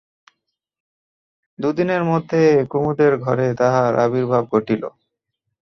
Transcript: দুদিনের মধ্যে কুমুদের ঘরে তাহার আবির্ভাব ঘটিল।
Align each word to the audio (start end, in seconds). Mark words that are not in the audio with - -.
দুদিনের 1.59 2.03
মধ্যে 2.03 2.41
কুমুদের 2.71 3.13
ঘরে 3.17 3.47
তাহার 3.53 3.91
আবির্ভাব 3.99 4.43
ঘটিল। 4.53 4.83